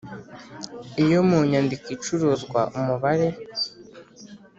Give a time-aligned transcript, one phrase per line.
[1.03, 3.27] Iyo mu nyandiko icuruzwa umubare